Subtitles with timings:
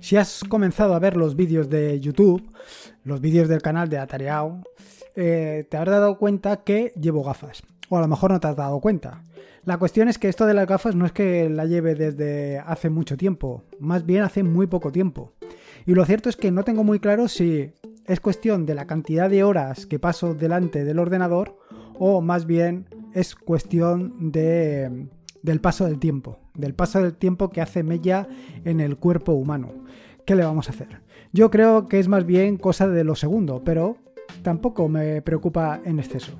[0.00, 2.50] Si has comenzado a ver los vídeos de YouTube,
[3.04, 4.62] los vídeos del canal de Atareao,
[5.14, 7.62] eh, te habrás dado cuenta que llevo gafas.
[7.90, 9.24] O a lo mejor no te has dado cuenta.
[9.64, 12.88] La cuestión es que esto de las gafas no es que la lleve desde hace
[12.88, 15.34] mucho tiempo, más bien hace muy poco tiempo.
[15.86, 17.72] Y lo cierto es que no tengo muy claro si
[18.06, 21.58] es cuestión de la cantidad de horas que paso delante del ordenador
[21.98, 25.08] o más bien es cuestión de,
[25.42, 28.28] del paso del tiempo, del paso del tiempo que hace mella
[28.64, 29.72] en el cuerpo humano.
[30.24, 31.00] ¿Qué le vamos a hacer?
[31.32, 33.96] Yo creo que es más bien cosa de lo segundo, pero
[34.42, 36.32] tampoco me preocupa en exceso.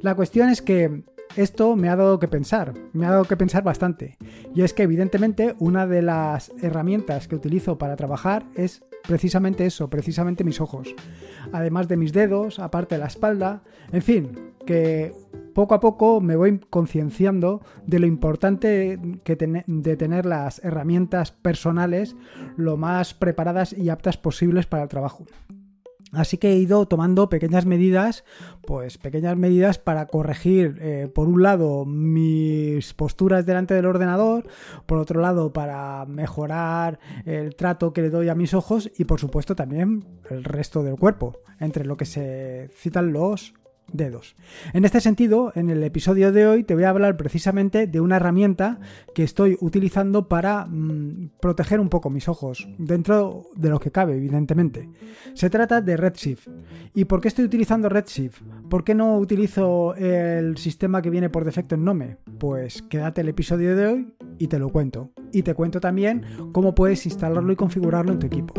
[0.00, 1.02] La cuestión es que
[1.36, 4.16] esto me ha dado que pensar, me ha dado que pensar bastante.
[4.54, 9.90] Y es que evidentemente una de las herramientas que utilizo para trabajar es precisamente eso,
[9.90, 10.94] precisamente mis ojos.
[11.52, 15.12] Además de mis dedos, aparte de la espalda, en fin, que
[15.54, 22.16] poco a poco me voy concienciando de lo importante que de tener las herramientas personales
[22.56, 25.24] lo más preparadas y aptas posibles para el trabajo.
[26.14, 28.24] Así que he ido tomando pequeñas medidas,
[28.66, 34.46] pues pequeñas medidas para corregir, eh, por un lado, mis posturas delante del ordenador,
[34.86, 39.18] por otro lado, para mejorar el trato que le doy a mis ojos y, por
[39.18, 43.54] supuesto, también el resto del cuerpo, entre lo que se citan los
[43.92, 44.36] dedos.
[44.72, 48.16] En este sentido, en el episodio de hoy te voy a hablar precisamente de una
[48.16, 48.78] herramienta
[49.14, 54.16] que estoy utilizando para mm, proteger un poco mis ojos, dentro de lo que cabe,
[54.16, 54.88] evidentemente.
[55.34, 56.48] Se trata de Redshift.
[56.94, 58.42] ¿Y por qué estoy utilizando Redshift?
[58.68, 62.16] ¿Por qué no utilizo el sistema que viene por defecto en Nome?
[62.38, 65.10] Pues quédate el episodio de hoy y te lo cuento.
[65.32, 68.54] Y te cuento también cómo puedes instalarlo y configurarlo en tu equipo.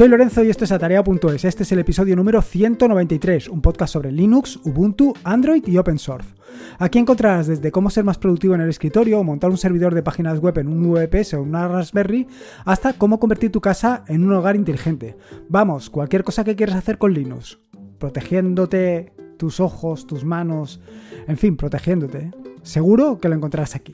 [0.00, 1.44] Soy Lorenzo y esto es Atarea.es.
[1.44, 6.32] Este es el episodio número 193, un podcast sobre Linux, Ubuntu, Android y Open Source.
[6.78, 10.02] Aquí encontrarás desde cómo ser más productivo en el escritorio o montar un servidor de
[10.02, 12.26] páginas web en un VPS o una Raspberry,
[12.64, 15.18] hasta cómo convertir tu casa en un hogar inteligente.
[15.50, 17.58] Vamos, cualquier cosa que quieras hacer con Linux,
[17.98, 20.80] protegiéndote tus ojos, tus manos,
[21.28, 22.30] en fin, protegiéndote.
[22.62, 23.92] Seguro que lo encontrarás aquí.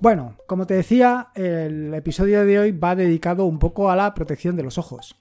[0.00, 4.54] Bueno, como te decía, el episodio de hoy va dedicado un poco a la protección
[4.54, 5.16] de los ojos.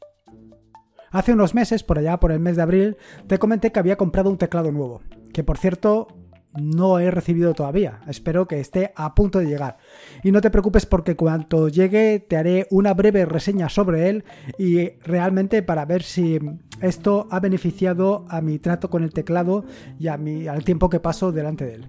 [1.11, 2.97] Hace unos meses, por allá por el mes de abril,
[3.27, 5.01] te comenté que había comprado un teclado nuevo,
[5.33, 6.07] que por cierto
[6.59, 8.01] no he recibido todavía.
[8.07, 9.77] Espero que esté a punto de llegar.
[10.23, 14.25] Y no te preocupes porque cuando llegue te haré una breve reseña sobre él
[14.57, 16.37] y realmente para ver si
[16.81, 19.63] esto ha beneficiado a mi trato con el teclado
[19.97, 21.87] y a mi, al tiempo que paso delante de él.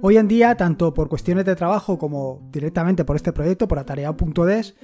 [0.00, 4.76] Hoy en día, tanto por cuestiones de trabajo como directamente por este proyecto, por atareado.des,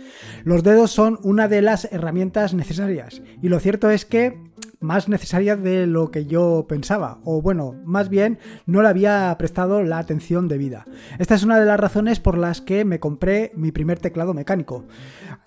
[0.42, 3.22] los dedos son una de las herramientas necesarias.
[3.40, 4.40] Y lo cierto es que
[4.80, 9.82] más necesaria de lo que yo pensaba, o bueno, más bien no le había prestado
[9.82, 10.84] la atención debida.
[11.18, 14.84] Esta es una de las razones por las que me compré mi primer teclado mecánico.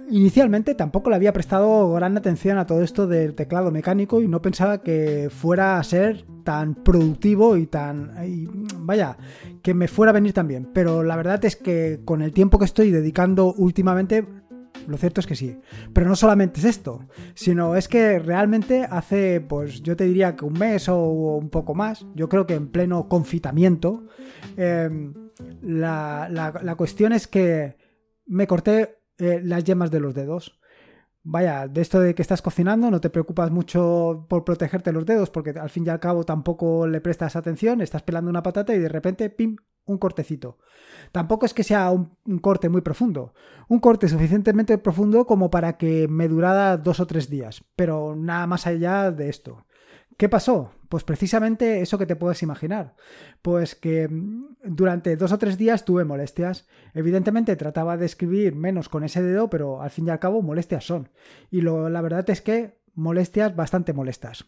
[0.10, 4.42] Inicialmente tampoco le había prestado gran atención a todo esto del teclado mecánico y no
[4.42, 8.14] pensaba que fuera a ser tan productivo y tan...
[8.80, 9.18] vaya,
[9.62, 10.70] que me fuera a venir tan bien.
[10.74, 14.26] Pero la verdad es que con el tiempo que estoy dedicando últimamente
[14.88, 15.60] lo cierto es que sí.
[15.94, 20.46] Pero no solamente es esto, sino es que realmente hace, pues yo te diría que
[20.46, 20.98] un mes o
[21.36, 24.06] un poco más, yo creo que en pleno confitamiento,
[24.56, 25.14] em,
[25.62, 27.76] la, cuestión es que
[28.26, 30.60] me corté eh, las yemas de los dedos.
[31.24, 35.30] Vaya, de esto de que estás cocinando, no te preocupas mucho por protegerte los dedos,
[35.30, 38.80] porque al fin y al cabo tampoco le prestas atención, estás pelando una patata y
[38.80, 39.58] de repente, pim,
[39.88, 40.58] un cortecito.
[41.12, 43.34] Tampoco es que sea un, corte muy profundo,
[43.68, 48.48] un corte suficientemente profundo como para que me durara dos o tres días, pero nada
[48.48, 49.66] más allá de esto.
[50.18, 50.72] ¿Qué pasó?
[50.90, 52.96] Pues precisamente eso que te puedes imaginar.
[53.42, 56.68] Pues que mm, durante dos o tres días tuve molestias.
[56.94, 60.86] Evidentemente trataba de escribir menos con ese dedo, pero al fin y al cabo molestias
[60.86, 61.10] son.
[61.52, 64.46] Y lo, la verdad es que molestias bastante molestas.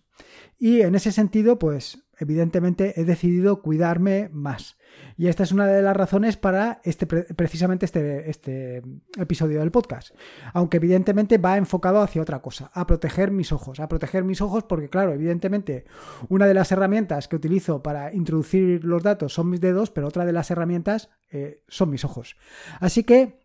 [0.58, 4.78] Y en ese sentido, pues evidentemente he decidido cuidarme más.
[5.16, 8.82] Y esta es una de las razones para este, precisamente este, este
[9.18, 10.16] episodio del podcast.
[10.54, 13.80] Aunque evidentemente va enfocado hacia otra cosa, a proteger mis ojos.
[13.80, 15.86] A proteger mis ojos porque, claro, evidentemente
[16.28, 20.26] una de las herramientas que utilizo para introducir los datos son mis dedos, pero otra
[20.26, 22.36] de las herramientas eh, son mis ojos.
[22.80, 23.39] Así que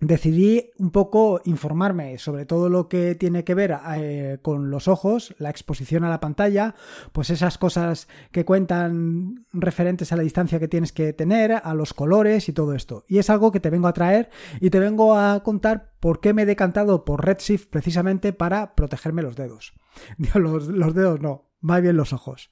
[0.00, 5.34] decidí un poco informarme sobre todo lo que tiene que ver eh, con los ojos,
[5.38, 6.74] la exposición a la pantalla,
[7.12, 11.94] pues esas cosas que cuentan referentes a la distancia que tienes que tener, a los
[11.94, 13.04] colores y todo esto.
[13.08, 14.30] Y es algo que te vengo a traer
[14.60, 19.22] y te vengo a contar por qué me he decantado por Redshift precisamente para protegerme
[19.22, 19.72] los dedos.
[20.34, 22.50] los, los dedos no, va bien los ojos.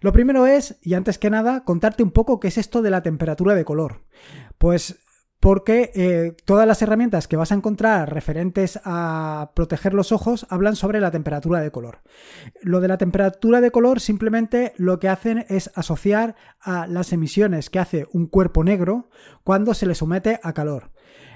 [0.00, 3.02] Lo primero es, y antes que nada, contarte un poco qué es esto de la
[3.02, 4.02] temperatura de color.
[4.58, 5.03] Pues
[5.44, 10.74] porque eh, todas las herramientas que vas a encontrar referentes a proteger los ojos hablan
[10.74, 11.98] sobre la temperatura de color.
[12.62, 17.68] Lo de la temperatura de color simplemente lo que hacen es asociar a las emisiones
[17.68, 19.10] que hace un cuerpo negro
[19.42, 20.92] cuando se le somete a calor.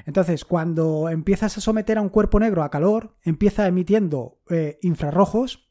[0.07, 5.68] Entonces, cuando empiezas a someter a un cuerpo negro a calor, empieza emitiendo eh, infrarrojos.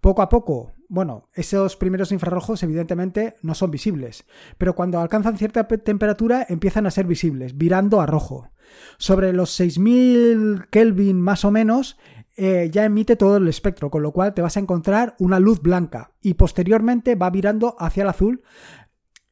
[0.00, 4.24] Poco a poco bueno, esos primeros infrarrojos evidentemente no son visibles,
[4.58, 8.50] pero cuando alcanzan cierta temperatura empiezan a ser visibles, virando a rojo.
[8.98, 11.96] Sobre los 6000 Kelvin más o menos,
[12.36, 15.62] eh, ya emite todo el espectro, con lo cual te vas a encontrar una luz
[15.62, 18.42] blanca y posteriormente va virando hacia el azul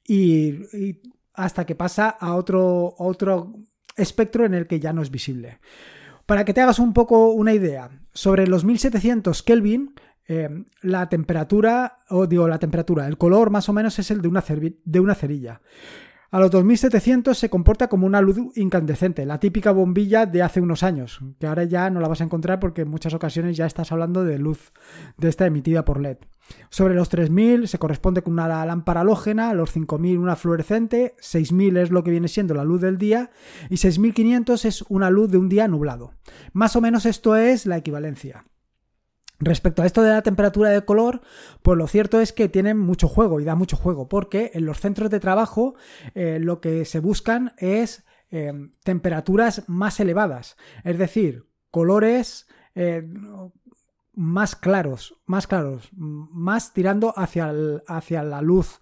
[0.07, 1.01] y,
[1.35, 3.55] hasta que pasa a otro, otro
[3.97, 5.59] espectro en el que ya no es visible.
[6.25, 9.95] Para que te hagas un poco una idea, sobre los 1700 Kelvin,
[10.31, 14.29] Em, la temperatura, o digo la temperatura, el color más o menos es el de
[14.29, 14.45] una,
[14.85, 15.63] de una cerilla.
[16.31, 20.83] A los 2700 se comporta como una luz incandescente, la típica bombilla de hace unos
[20.83, 23.91] años, que ahora ya no la vas a encontrar porque en muchas ocasiones ya estás
[23.91, 24.75] hablando de luz
[25.17, 26.19] de esta emitida por LED.
[26.69, 31.91] Sobre los 3000 se corresponde con una lámpara halógena, los 5000 una fluorescente, 6000 es
[31.91, 33.31] lo que viene siendo la luz del día
[33.71, 36.13] y 6500 es una luz de un día nublado.
[36.53, 38.45] Más o menos esto es la equivalencia.
[39.41, 41.21] Respecto a esto de la temperatura de color,
[41.63, 44.81] pues lo cierto es que tienen mucho juego y da mucho juego, porque en los
[44.81, 45.77] centros de trabajo
[46.15, 48.53] eh, lo que se buscan es eh,
[48.83, 53.09] temperaturas más elevadas, es decir, colores eh,
[54.13, 57.53] más claros, más claros, más tirando hacia,
[57.87, 58.81] hacia la luz,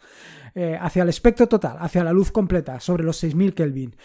[0.80, 3.96] hacia el espectro total, hacia la luz completa, sobre los 6000 Kelvin.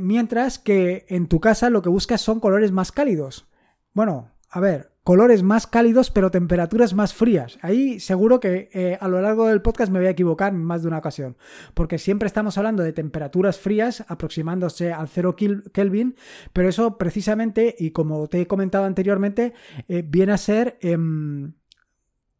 [0.00, 3.48] mientras que en tu casa lo que buscas son colores más cálidos.
[3.94, 7.58] Bueno, a ver, colores más cálidos pero temperaturas más frías.
[7.62, 10.82] Ahí seguro que eh, a lo largo del podcast me voy a equivocar en más
[10.82, 11.36] de una ocasión,
[11.74, 15.36] porque siempre estamos hablando de temperaturas frías aproximándose al 0
[15.72, 16.16] Kelvin,
[16.52, 19.54] pero eso precisamente, y como te he comentado anteriormente,
[19.88, 20.78] eh, viene a ser...
[20.80, 21.54] Em,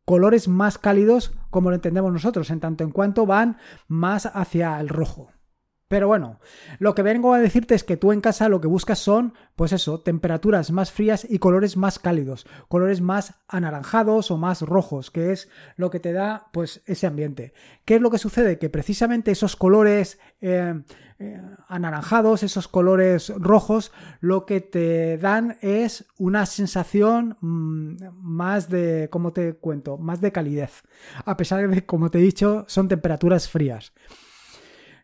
[0.04, 3.58] colores más cálidos como lo entendemos nosotros, en tanto en cuanto van
[3.88, 5.30] más hacia el rojo.
[5.88, 6.38] Pero bueno,
[6.78, 9.72] lo que vengo a decirte es que tú en casa lo que buscas son, pues
[9.72, 15.32] eso, temperaturas más frías y colores más cálidos, colores más anaranjados o más rojos, que
[15.32, 17.54] es lo que te da, pues, ese ambiente.
[17.86, 18.58] ¿Qué es lo que sucede?
[18.58, 20.78] Que precisamente esos colores eh,
[21.20, 23.90] eh, anaranjados, esos colores rojos,
[24.20, 29.96] lo que te dan es una sensación mm, más de, ¿cómo te cuento?
[29.96, 30.82] Más de calidez.
[31.24, 33.94] A pesar de, como te he dicho, son temperaturas frías.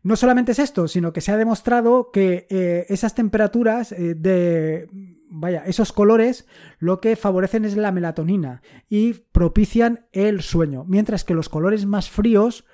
[0.05, 4.87] No solamente es esto, sino que se ha demostrado que eh, esas temperaturas eh, de,
[5.31, 6.47] vaya, esos colores
[6.79, 8.61] lo que favorecen es la melatonina
[8.91, 12.67] y propician el sueño, mientras que los colores más fríos,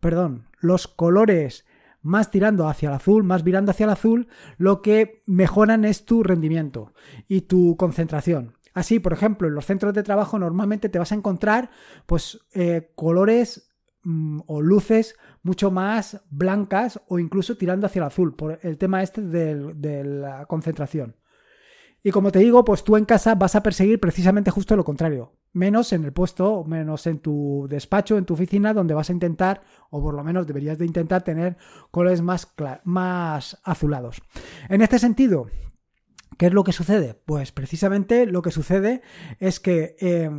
[0.00, 1.64] perdón, los colores
[2.02, 4.26] más tirando hacia el azul, más virando hacia el azul,
[4.58, 6.92] lo que mejoran es tu rendimiento
[7.28, 8.54] y tu concentración.
[8.72, 11.70] Así, por ejemplo, en los centros de trabajo normalmente te vas a encontrar
[12.06, 13.73] pues eh, colores
[14.04, 19.02] mm, o luces mucho más blancas o incluso tirando hacia el azul, por el tema
[19.02, 21.16] este de, la concentración.
[22.02, 25.32] Y como te digo, pues tú en casa vas a perseguir precisamente justo lo contrario.
[25.52, 29.62] Menos en el puesto, menos en tu despacho, en tu oficina, donde vas a intentar,
[29.88, 31.56] o por lo menos deberías de intentar tener
[31.90, 32.52] colores más,
[32.84, 34.20] más azulados.
[34.68, 35.46] En este sentido,
[36.36, 37.14] ¿qué es lo que sucede?
[37.24, 39.00] Pues precisamente lo que sucede
[39.38, 40.30] es que eh,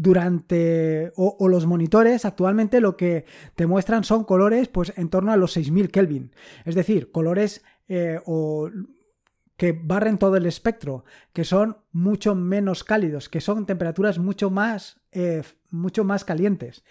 [0.00, 5.36] durante o, los monitores actualmente lo que te muestran son colores pues en torno a
[5.36, 6.32] los 6000 Kelvin
[6.64, 8.70] es decir colores eh, o
[9.58, 11.04] que barren todo el espectro
[11.34, 16.82] que son mucho menos cálidos que son temperaturas mucho más eh, mucho más calientes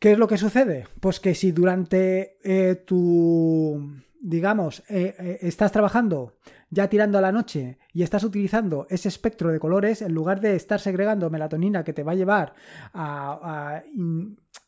[0.00, 0.86] ¿Qué es lo que sucede?
[1.00, 6.38] Pues que si durante eh, tu digamos, estás trabajando
[6.70, 10.54] ya tirando a la noche y estás utilizando ese espectro de colores, en lugar de
[10.54, 12.54] estar segregando melatonina que te va a llevar
[12.94, 13.82] a,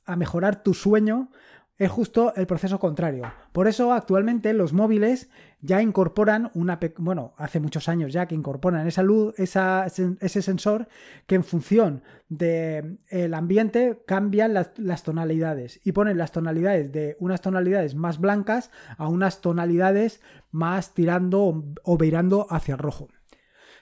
[0.05, 1.31] a mejorar tu sueño,
[1.79, 3.23] es justo el proceso contrario.
[3.53, 8.89] Por eso actualmente los móviles ya incorporan una, bueno, hace muchos años ya que incorporan
[8.89, 10.89] esa luz, esa, ese sensor
[11.29, 17.17] que en función del el ambiente cambian las, las, tonalidades y ponen las tonalidades de
[17.21, 20.21] unas tonalidades más blancas a unas tonalidades
[20.51, 23.07] más tirando o virando hacia el rojo.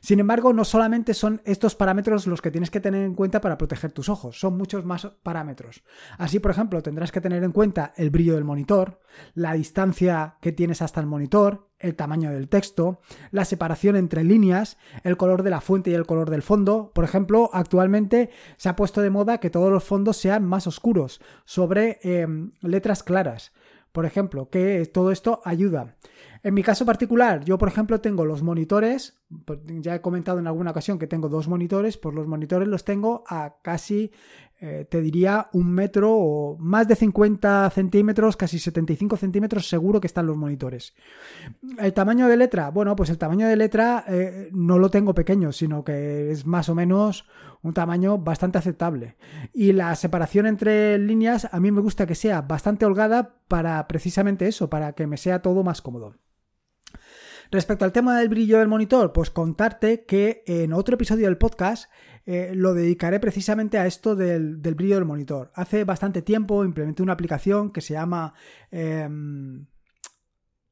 [0.01, 3.59] Sin embargo, no solamente son estos parámetros los que tienes que tener en cuenta para
[3.59, 5.83] proteger tus ojos, son muchos más parámetros.
[6.19, 9.01] Así, por ejemplo, tendrás que tener en cuenta el brillo del monitor,
[9.35, 13.01] la distancia que tienes hasta el monitor, el tamaño del texto,
[13.31, 16.91] la separación entre líneas, el color de la fuente y el color del fondo.
[16.95, 21.21] Por ejemplo, actualmente se ha puesto de moda que todos los fondos sean más oscuros,
[21.45, 23.53] sobre em, letras claras.
[23.93, 25.97] Por ejemplo, que todo esto ayuda.
[26.43, 29.21] En mi caso particular, yo por ejemplo tengo los monitores,
[29.67, 33.25] ya he comentado en alguna ocasión que tengo dos monitores, pues los monitores los tengo
[33.27, 34.13] a casi
[34.61, 40.09] eh, te diría un metro o más de 50 centímetros, casi 75 centímetros seguro que
[40.09, 40.95] están los monitores.
[41.79, 45.53] El tamaño de letra, bueno, pues el tamaño de letra eh, no lo tengo pequeño,
[45.53, 47.29] sino que es más o menos
[47.63, 49.17] un tamaño bastante aceptable.
[49.53, 54.49] Y la separación entre líneas a mí me gusta que sea bastante holgada para precisamente
[54.49, 56.17] eso, para que me sea todo más cómodo.
[57.51, 61.91] Respecto al tema del brillo del monitor, pues contarte que en otro episodio del podcast
[62.31, 65.51] eh, lo dedicaré precisamente a esto del, brillo del monitor.
[65.55, 68.35] Hace bastante tiempo implementé una aplicación que se llama...
[68.71, 69.65] Em,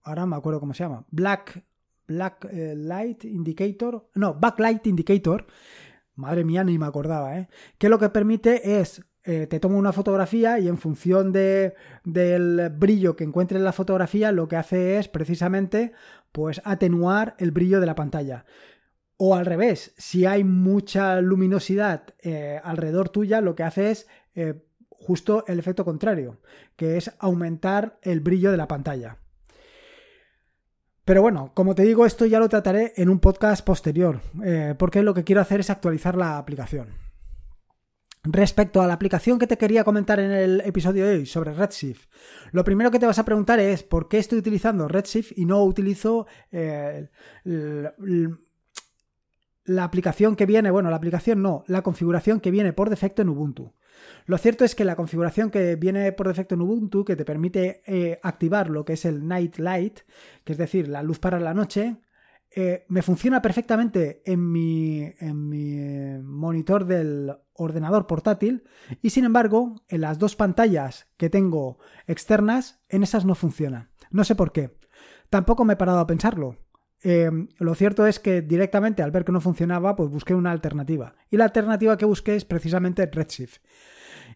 [0.03, 1.07] ahora me acuerdo cómo se llama.
[1.11, 1.65] Black,
[2.07, 4.07] Black eh, Light Indicator.
[4.17, 5.47] No, Backlight Indicator.
[6.15, 7.49] Madre mía, ni me acordaba, ¿eh?
[7.79, 12.69] Que lo que permite es eh, te tomo una fotografía y en función de, del
[12.69, 15.93] brillo que encuentre en la fotografía, lo que hace es precisamente
[16.33, 18.45] pues atenuar el brillo de la pantalla.
[19.19, 24.63] O al revés, si hay mucha luminosidad eh, alrededor tuya, lo que hace es eh,
[24.91, 26.41] justo el efecto contrario,
[26.77, 29.19] que es aumentar el brillo de la pantalla.
[31.07, 35.03] Pero bueno, como te digo, esto ya lo trataré en un podcast posterior, eh, porque
[35.03, 36.89] lo que quiero hacer es actualizar la aplicación.
[38.25, 42.09] Respecto a la aplicación que te quería comentar en el episodio de hoy sobre Redshift,
[42.51, 45.63] lo primero que te vas a preguntar es por qué estoy utilizando Redshift y no
[45.63, 46.27] utilizo
[49.67, 53.29] la aplicación que viene, bueno, la aplicación no, la configuración que viene por defecto en
[53.29, 53.75] Ubuntu.
[54.27, 57.83] Lo cierto es que la configuración que viene por defecto en Ubuntu, que te permite
[57.87, 60.01] eh, activar lo que es el Night Light,
[60.45, 61.97] que es decir, la luz para la noche,
[62.55, 68.65] eh, me funciona perfectamente en mi, en mi eh, monitor del ordenador portátil
[69.03, 73.91] y sin embargo en las dos pantallas que tengo externas, en esas no funciona.
[74.11, 74.77] No sé por qué.
[75.29, 76.57] Tampoco me he parado a pensarlo.
[77.09, 81.15] Eh, lo cierto es que directamente al ver que no funcionaba, pues busqué una alternativa.
[81.31, 83.59] Y la alternativa que busqué es precisamente Redshift.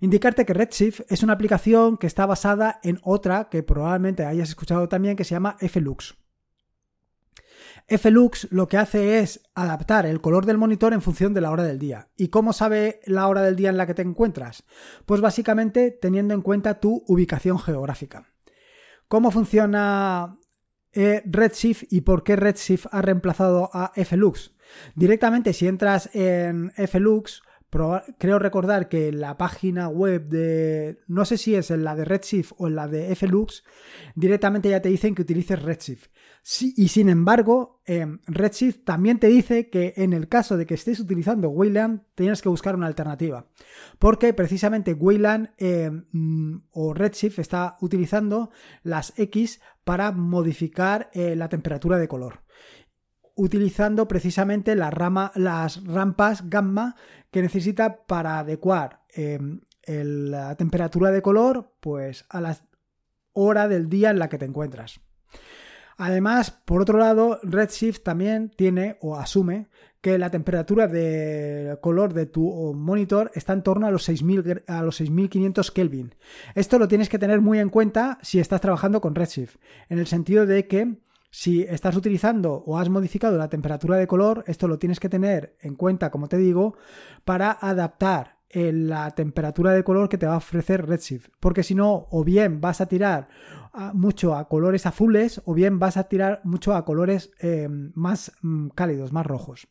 [0.00, 4.89] Indicarte que Redshift es una aplicación que está basada en otra que probablemente hayas escuchado
[4.89, 6.17] también que se llama Flux.
[7.99, 11.65] Flux lo que hace es adaptar el color del monitor en función de la hora
[11.65, 12.11] del día.
[12.17, 14.62] ¿Y cómo sabe la hora del día en la que te encuentras?
[15.07, 18.29] Pues básicamente teniendo en cuenta tu ubicación geográfica.
[19.09, 20.39] ¿Cómo funciona
[20.92, 24.54] eh, Redshift y por qué Redshift ha reemplazado a Flux.
[24.94, 27.42] Directamente, si entras en Flux,
[28.19, 32.53] creo recordar que la página web de, no sé si es en la de Redshift
[32.59, 33.65] o en la de Flux,
[34.15, 36.09] directamente ya te dicen que utilices Redshift
[36.59, 40.99] y sin embargo, eh, Redshift también te dice que en el caso de que estés
[40.99, 43.47] utilizando Wayland, tienes que buscar una alternativa.
[43.99, 48.50] Porque precisamente Wayland eh, mm, o Redshift está utilizando
[48.83, 52.41] las X para modificar eh, la temperatura de color.
[53.42, 56.94] Utilizando precisamente las rampas gamma
[57.30, 59.00] que necesita para adecuar
[59.87, 62.59] la temperatura de color pues, a la
[63.32, 65.00] hora del día en la que te encuentras.
[65.97, 69.68] Además, por otro lado, Redshift también tiene o asume
[70.02, 74.82] que la temperatura de color de tu monitor está en torno a los, 6000, a
[74.82, 76.14] los 6500 Kelvin.
[76.54, 79.56] Esto lo tienes que tener muy en cuenta si estás trabajando con Redshift,
[79.88, 80.99] en el sentido de que
[81.31, 85.57] si estás utilizando o has modificado la temperatura de color, esto lo tienes que tener
[85.61, 86.77] en cuenta, como te digo,
[87.25, 91.29] para adaptar la temperatura de color que te va a ofrecer Redshift.
[91.39, 93.29] Porque si no, o bien vas a tirar
[93.95, 98.69] mucho a colores azules o bien vas a tirar mucho a colores eh, más mm,
[98.71, 99.69] cálidos, más rojos.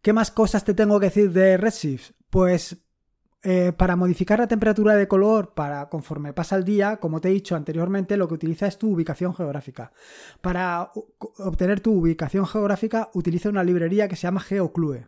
[0.00, 2.12] ¿Qué más cosas te tengo que decir de Redshift?
[2.30, 2.86] Pues
[3.42, 7.32] eh, para modificar la temperatura de color para conforme pasa el día, como te he
[7.32, 9.92] dicho anteriormente, lo que utiliza es tu ubicación geográfica.
[10.42, 10.90] Para
[11.38, 15.06] obtener tu ubicación geográfica utiliza una librería que se llama GeoClue.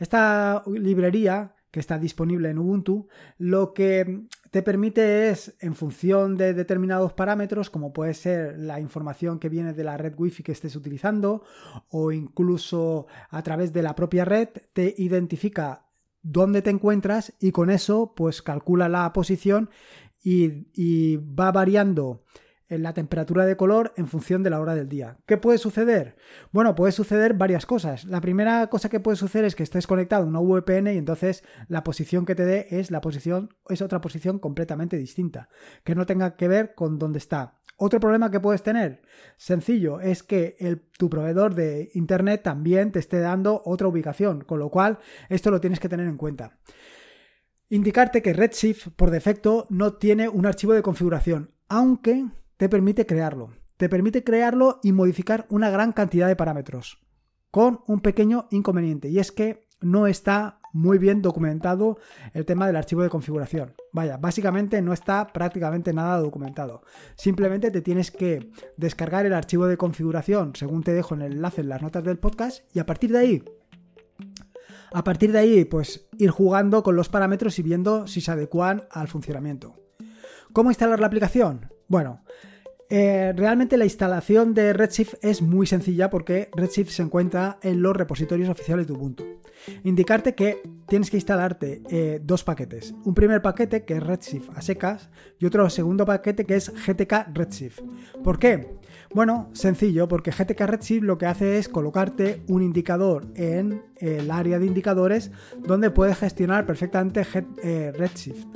[0.00, 6.54] Esta librería que está disponible en Ubuntu, lo que te permite es, en función de
[6.54, 10.74] determinados parámetros, como puede ser la información que viene de la red Wi-Fi que estés
[10.76, 11.44] utilizando,
[11.90, 15.87] o incluso a través de la propia red, te identifica
[16.30, 19.70] dónde te encuentras y con eso, pues calcula la posición
[20.22, 22.24] y, y va variando
[22.68, 25.18] en la temperatura de color en función de la hora del día.
[25.26, 26.16] ¿Qué puede suceder?
[26.52, 28.04] Bueno, puede suceder varias cosas.
[28.04, 31.44] La primera cosa que puede suceder es que estés conectado a una VPN y entonces
[31.68, 35.48] la posición que te dé es la posición es otra posición completamente distinta,
[35.84, 37.57] que no tenga que ver con dónde está.
[37.80, 39.02] Otro problema que puedes tener,
[39.36, 40.56] sencillo, es que
[40.98, 45.60] tu proveedor de Internet también te esté dando otra ubicación, con lo cual esto lo
[45.60, 46.58] tienes que tener en cuenta.
[47.68, 53.52] Indicarte que Redshift por defecto no tiene un archivo de configuración, aunque te permite crearlo.
[53.76, 57.06] Te permite crearlo y modificar una gran cantidad de parámetros,
[57.52, 61.98] con un pequeño inconveniente, y es que no está muy bien documentado
[62.34, 63.74] el tema del archivo de configuración.
[63.92, 66.82] Vaya, básicamente no está prácticamente nada documentado.
[67.16, 71.60] Simplemente te tienes que descargar el archivo de configuración según te dejo en el enlace
[71.60, 73.44] en las notas del podcast y a partir de ahí
[74.92, 78.84] a partir de ahí, pues ir jugando con los parámetros y viendo si se adecuan
[78.90, 79.74] al funcionamiento.
[80.52, 81.72] ¿Cómo instalar la aplicación?
[81.88, 82.22] Bueno,
[82.88, 87.94] eh, realmente la instalación de Redshift es muy sencilla porque Redshift se encuentra en los
[87.94, 89.24] repositorios oficiales de Ubuntu.
[89.84, 92.94] Indicarte que tienes que instalarte eh, dos paquetes.
[93.04, 97.34] Un primer paquete que es Redshift a secas y otro segundo paquete que es GTK
[97.34, 97.80] Redshift.
[98.24, 98.78] ¿Por qué?
[99.14, 104.58] Bueno, sencillo, porque GTK Redshift lo que hace es colocarte un indicador en el área
[104.58, 107.26] de indicadores donde puedes gestionar perfectamente
[107.62, 108.46] eh, Redshift.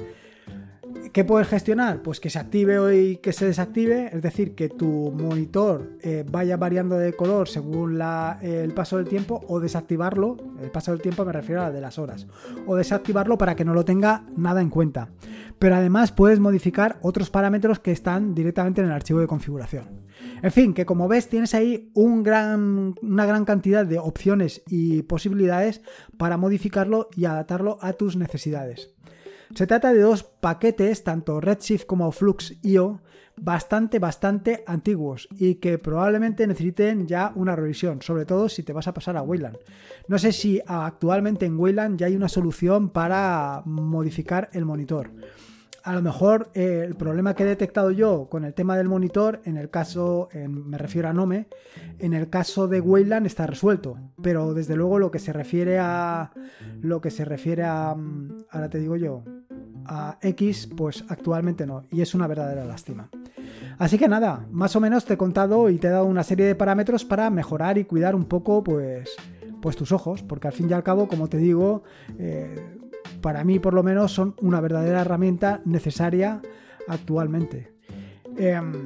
[1.11, 2.03] ¿Qué puedes gestionar?
[2.03, 2.87] Pues que se active o
[3.21, 8.01] que se desactive, es decir, que tu monitor eh, vaya variando de color según
[8.41, 11.99] el paso del tiempo o desactivarlo, el paso del tiempo me refiero a de las
[11.99, 12.27] horas,
[12.67, 15.11] o desactivarlo para que no lo tenga nada en cuenta.
[15.59, 20.03] Pero además puedes modificar otros parámetros que están directamente en el archivo de configuración.
[20.43, 25.83] En fin, que como ves tienes ahí una gran cantidad de opciones y posibilidades
[26.17, 28.95] para modificarlo y adaptarlo a tus necesidades.
[29.55, 33.01] Se trata de dos paquetes, tanto Redshift como Flux.io,
[33.37, 38.89] bastante, bastante antiguos y que probablemente necesiten ya una revisión, sobre todo si te vas
[38.89, 39.59] a pasar a Wayland.
[40.09, 45.11] No sé si actualmente en Wayland ya hay una solución para modificar el monitor
[45.85, 49.41] a lo mejor eh, el problema que he detectado yo con el tema del monitor,
[49.45, 51.49] en el caso, me refiero a Nome,
[51.99, 56.33] en el caso de Wayland está resuelto, pero desde luego lo que se refiere a
[56.81, 59.25] lo que se refiere a mm, ahora te digo yo,
[59.87, 63.09] a X, pues actualmente no, y es una verdadera lástima.
[63.79, 66.47] Así que nada, más o menos te he contado y te he dado una serie
[66.47, 69.11] de parámetros para mejorar y cuidar un poco, pues,
[69.61, 71.83] pues tus ojos, porque al fin y al cabo, como te digo,
[72.19, 72.79] eh,
[73.23, 76.43] para mí por lo menos son una verdadera herramienta necesaria
[76.87, 77.73] actualmente.
[78.37, 78.85] Em,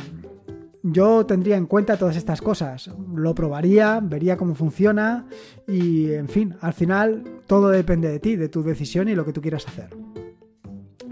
[0.85, 5.27] yo tendría en cuenta todas estas cosas, lo probaría, vería cómo funciona
[5.67, 9.33] y en fin, al final todo depende de ti, de tu decisión y lo que
[9.33, 10.06] tú quieras hacer.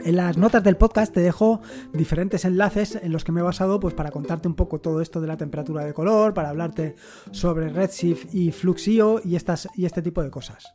[0.05, 1.63] En las notas del podcast te dejo
[1.95, 5.19] diferentes enlaces en los que me he basado pues, para contarte un poco todo esto
[5.23, 6.95] de la temperatura de color, para hablarte
[7.31, 10.75] sobre Redshift y Fluxio y, estas, y este tipo de cosas.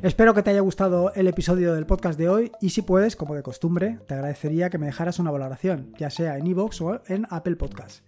[0.00, 3.34] Espero que te haya gustado el episodio del podcast de hoy y si puedes, como
[3.34, 7.26] de costumbre, te agradecería que me dejaras una valoración, ya sea en iVoox o en
[7.30, 8.04] Apple Podcast.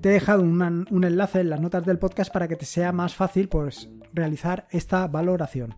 [0.00, 3.14] Te he dejado un enlace en las notas del podcast para que te sea más
[3.14, 5.76] fácil pues, realizar esta valoración.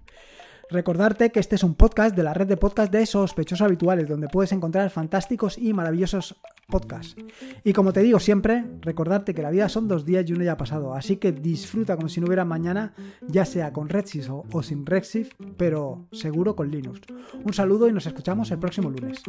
[0.70, 4.28] Recordarte que este es un podcast de la red de podcast de sospechosos habituales, donde
[4.28, 6.36] puedes encontrar fantásticos y maravillosos
[6.68, 7.16] podcasts.
[7.64, 10.52] Y como te digo siempre, recordarte que la vida son dos días y uno ya
[10.52, 12.94] ha pasado, así que disfruta como si no hubiera mañana,
[13.26, 17.00] ya sea con Redshift o, o sin Redshift, pero seguro con Linux.
[17.44, 19.20] Un saludo y nos escuchamos el próximo lunes.